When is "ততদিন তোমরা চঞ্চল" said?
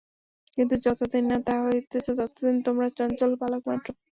2.19-3.31